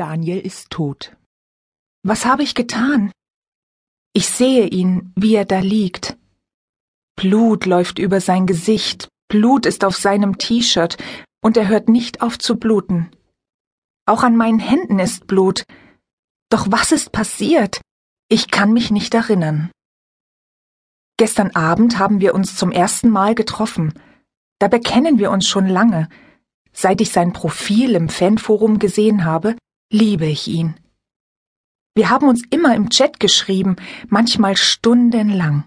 Daniel 0.00 0.38
ist 0.38 0.70
tot. 0.70 1.14
Was 2.02 2.24
habe 2.24 2.42
ich 2.42 2.54
getan? 2.54 3.12
Ich 4.14 4.30
sehe 4.30 4.66
ihn, 4.66 5.12
wie 5.14 5.34
er 5.34 5.44
da 5.44 5.58
liegt. 5.58 6.16
Blut 7.16 7.66
läuft 7.66 7.98
über 7.98 8.22
sein 8.22 8.46
Gesicht, 8.46 9.08
Blut 9.28 9.66
ist 9.66 9.84
auf 9.84 9.94
seinem 9.94 10.38
T-Shirt, 10.38 10.96
und 11.44 11.58
er 11.58 11.68
hört 11.68 11.90
nicht 11.90 12.22
auf 12.22 12.38
zu 12.38 12.56
bluten. 12.56 13.10
Auch 14.06 14.22
an 14.22 14.38
meinen 14.38 14.58
Händen 14.58 14.98
ist 15.00 15.26
Blut. 15.26 15.64
Doch 16.48 16.68
was 16.70 16.92
ist 16.92 17.12
passiert? 17.12 17.82
Ich 18.30 18.50
kann 18.50 18.72
mich 18.72 18.90
nicht 18.90 19.12
erinnern. 19.12 19.70
Gestern 21.18 21.50
Abend 21.50 21.98
haben 21.98 22.22
wir 22.22 22.34
uns 22.34 22.56
zum 22.56 22.72
ersten 22.72 23.10
Mal 23.10 23.34
getroffen. 23.34 23.92
Dabei 24.60 24.78
kennen 24.78 25.18
wir 25.18 25.30
uns 25.30 25.46
schon 25.46 25.66
lange. 25.66 26.08
Seit 26.72 27.02
ich 27.02 27.12
sein 27.12 27.34
Profil 27.34 27.94
im 27.96 28.08
Fanforum 28.08 28.78
gesehen 28.78 29.26
habe, 29.26 29.56
liebe 29.90 30.26
ich 30.26 30.48
ihn. 30.48 30.74
Wir 31.94 32.08
haben 32.08 32.28
uns 32.28 32.42
immer 32.50 32.74
im 32.74 32.88
Chat 32.90 33.18
geschrieben, 33.18 33.76
manchmal 34.08 34.56
stundenlang. 34.56 35.64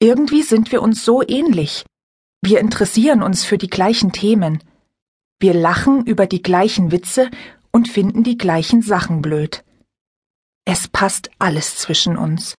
Irgendwie 0.00 0.42
sind 0.42 0.72
wir 0.72 0.82
uns 0.82 1.04
so 1.04 1.22
ähnlich. 1.26 1.86
Wir 2.42 2.60
interessieren 2.60 3.22
uns 3.22 3.44
für 3.44 3.58
die 3.58 3.70
gleichen 3.70 4.12
Themen. 4.12 4.62
Wir 5.40 5.54
lachen 5.54 6.04
über 6.04 6.26
die 6.26 6.42
gleichen 6.42 6.90
Witze 6.90 7.30
und 7.70 7.88
finden 7.88 8.24
die 8.24 8.36
gleichen 8.36 8.82
Sachen 8.82 9.22
blöd. 9.22 9.64
Es 10.64 10.88
passt 10.88 11.30
alles 11.38 11.76
zwischen 11.76 12.16
uns. 12.16 12.54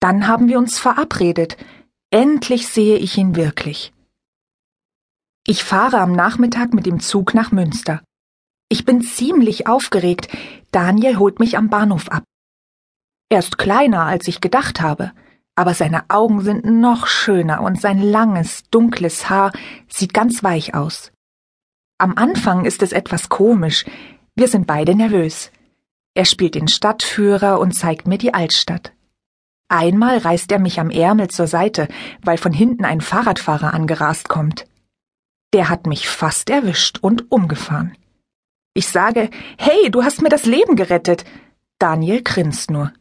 Dann 0.00 0.26
haben 0.26 0.48
wir 0.48 0.58
uns 0.58 0.78
verabredet. 0.78 1.56
Endlich 2.10 2.68
sehe 2.68 2.96
ich 2.96 3.16
ihn 3.18 3.36
wirklich. 3.36 3.92
Ich 5.46 5.62
fahre 5.62 6.00
am 6.00 6.12
Nachmittag 6.12 6.72
mit 6.72 6.86
dem 6.86 7.00
Zug 7.00 7.34
nach 7.34 7.52
Münster. 7.52 8.02
Ich 8.74 8.84
bin 8.84 9.02
ziemlich 9.02 9.68
aufgeregt. 9.68 10.26
Daniel 10.72 11.18
holt 11.18 11.38
mich 11.38 11.56
am 11.56 11.70
Bahnhof 11.70 12.08
ab. 12.08 12.24
Er 13.28 13.38
ist 13.38 13.56
kleiner, 13.56 14.02
als 14.02 14.26
ich 14.26 14.40
gedacht 14.40 14.80
habe, 14.80 15.12
aber 15.54 15.74
seine 15.74 16.10
Augen 16.10 16.40
sind 16.40 16.64
noch 16.64 17.06
schöner 17.06 17.60
und 17.60 17.80
sein 17.80 18.02
langes, 18.02 18.64
dunkles 18.72 19.30
Haar 19.30 19.52
sieht 19.86 20.12
ganz 20.12 20.42
weich 20.42 20.74
aus. 20.74 21.12
Am 21.98 22.14
Anfang 22.16 22.64
ist 22.64 22.82
es 22.82 22.90
etwas 22.90 23.28
komisch. 23.28 23.84
Wir 24.34 24.48
sind 24.48 24.66
beide 24.66 24.96
nervös. 24.96 25.52
Er 26.14 26.24
spielt 26.24 26.56
den 26.56 26.66
Stadtführer 26.66 27.60
und 27.60 27.76
zeigt 27.76 28.08
mir 28.08 28.18
die 28.18 28.34
Altstadt. 28.34 28.92
Einmal 29.68 30.18
reißt 30.18 30.50
er 30.50 30.58
mich 30.58 30.80
am 30.80 30.90
Ärmel 30.90 31.28
zur 31.28 31.46
Seite, 31.46 31.86
weil 32.22 32.38
von 32.38 32.52
hinten 32.52 32.84
ein 32.84 33.00
Fahrradfahrer 33.00 33.72
angerast 33.72 34.28
kommt. 34.28 34.66
Der 35.52 35.68
hat 35.68 35.86
mich 35.86 36.08
fast 36.08 36.50
erwischt 36.50 36.98
und 37.02 37.30
umgefahren. 37.30 37.96
Ich 38.76 38.88
sage, 38.88 39.30
hey, 39.56 39.88
du 39.92 40.02
hast 40.02 40.20
mir 40.20 40.28
das 40.28 40.46
Leben 40.46 40.74
gerettet. 40.74 41.24
Daniel 41.78 42.22
grinst 42.24 42.72
nur. 42.72 42.92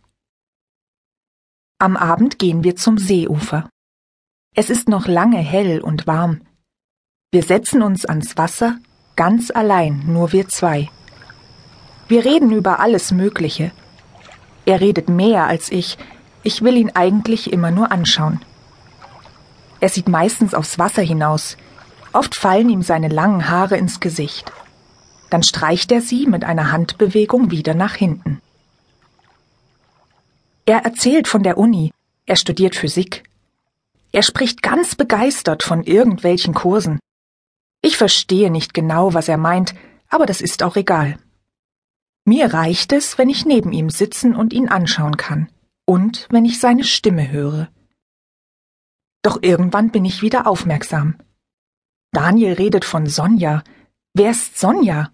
Am 1.80 1.98
Abend 1.98 2.38
gehen 2.38 2.64
wir 2.64 2.76
zum 2.76 3.00
Seeufer. 3.00 3.68
Es 4.56 4.70
ist 4.70 4.88
noch 4.88 5.08
lange 5.08 5.40
hell 5.40 5.82
und 5.82 6.06
warm. 6.06 6.42
Wir 7.32 7.42
setzen 7.42 7.82
uns 7.82 8.06
ans 8.06 8.38
Wasser, 8.38 8.78
ganz 9.16 9.50
allein, 9.50 10.04
nur 10.06 10.32
wir 10.32 10.48
zwei. 10.48 10.92
Wir 12.08 12.24
reden 12.24 12.52
über 12.52 12.80
alles 12.80 13.12
Mögliche. 13.12 13.72
Er 14.68 14.80
redet 14.80 15.10
mehr 15.10 15.48
als 15.48 15.72
ich, 15.72 15.98
ich 16.44 16.62
will 16.62 16.78
ihn 16.78 16.92
eigentlich 16.94 17.52
immer 17.52 17.72
nur 17.72 17.92
anschauen. 17.92 18.46
Er 19.80 19.90
sieht 19.90 20.08
meistens 20.08 20.54
aufs 20.54 20.78
Wasser 20.78 21.02
hinaus, 21.02 21.58
oft 22.12 22.36
fallen 22.36 22.70
ihm 22.70 22.84
seine 22.84 23.08
langen 23.08 23.50
Haare 23.50 23.78
ins 23.78 24.00
Gesicht. 24.00 24.52
Dann 25.34 25.42
streicht 25.42 25.92
er 25.92 26.00
sie 26.00 26.28
mit 26.28 26.44
einer 26.44 26.72
Handbewegung 26.72 27.50
wieder 27.50 27.74
nach 27.74 27.96
hinten. 27.96 28.40
Er 30.68 30.86
erzählt 30.86 31.28
von 31.28 31.42
der 31.42 31.58
Uni, 31.58 31.92
er 32.28 32.36
studiert 32.36 32.76
Physik. 32.76 33.24
Er 34.12 34.22
spricht 34.22 34.62
ganz 34.62 34.94
begeistert 34.94 35.64
von 35.64 35.82
irgendwelchen 35.82 36.54
Kursen. 36.54 37.00
Ich 37.82 37.98
verstehe 37.98 38.52
nicht 38.52 38.76
genau, 38.76 39.16
was 39.16 39.28
er 39.28 39.38
meint, 39.38 39.74
aber 40.08 40.28
das 40.28 40.40
ist 40.40 40.62
auch 40.62 40.76
egal. 40.76 41.18
Mir 42.26 42.54
reicht 42.54 42.94
es, 42.94 43.18
wenn 43.18 43.30
ich 43.30 43.44
neben 43.44 43.72
ihm 43.72 43.90
sitzen 43.90 44.36
und 44.36 44.54
ihn 44.54 44.70
anschauen 44.70 45.18
kann 45.18 45.50
und 45.86 46.28
wenn 46.30 46.46
ich 46.46 46.60
seine 46.60 46.84
Stimme 46.84 47.32
höre. 47.32 47.70
Doch 49.24 49.42
irgendwann 49.42 49.90
bin 49.90 50.06
ich 50.06 50.22
wieder 50.22 50.46
aufmerksam. 50.46 51.16
Daniel 52.12 52.54
redet 52.54 52.86
von 52.86 53.08
Sonja. 53.08 53.64
Wer 54.14 54.30
ist 54.30 54.60
Sonja? 54.60 55.10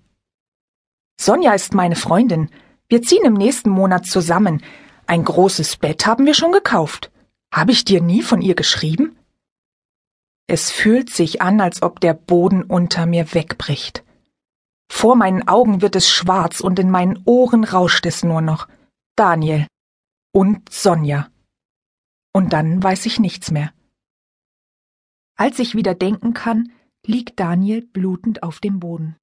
Sonja 1.22 1.54
ist 1.54 1.74
meine 1.74 1.98
Freundin. 1.98 2.50
Wir 2.88 3.02
ziehen 3.02 3.26
im 3.26 3.34
nächsten 3.34 3.70
Monat 3.70 4.06
zusammen. 4.06 4.64
Ein 5.06 5.26
großes 5.26 5.76
Bett 5.76 6.06
haben 6.06 6.26
wir 6.26 6.34
schon 6.34 6.54
gekauft. 6.54 7.12
Habe 7.54 7.74
ich 7.74 7.84
dir 7.84 8.02
nie 8.02 8.22
von 8.22 8.42
ihr 8.42 8.56
geschrieben? 8.56 9.18
Es 10.48 10.72
fühlt 10.72 11.10
sich 11.10 11.42
an, 11.42 11.60
als 11.60 11.82
ob 11.82 12.00
der 12.00 12.14
Boden 12.14 12.64
unter 12.64 13.06
mir 13.06 13.34
wegbricht. 13.34 14.06
Vor 14.90 15.18
meinen 15.18 15.46
Augen 15.46 15.82
wird 15.82 15.98
es 15.98 16.10
schwarz 16.10 16.62
und 16.62 16.80
in 16.80 16.90
meinen 16.90 17.22
Ohren 17.26 17.66
rauscht 17.66 18.06
es 18.06 18.24
nur 18.24 18.40
noch. 18.40 18.70
Daniel 19.18 19.68
und 20.32 20.72
Sonja. 20.72 21.28
Und 22.32 22.54
dann 22.54 22.82
weiß 22.82 23.06
ich 23.08 23.20
nichts 23.20 23.52
mehr. 23.52 23.74
Als 25.36 25.60
ich 25.60 25.76
wieder 25.76 25.96
denken 25.96 26.34
kann, 26.34 26.72
liegt 27.06 27.42
Daniel 27.42 27.86
blutend 27.86 28.42
auf 28.42 28.62
dem 28.62 28.80
Boden. 28.80 29.19